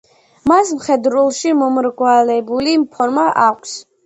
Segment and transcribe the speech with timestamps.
[0.51, 3.77] მას მხედრულში მომრგვალებული ფორმა აქვს.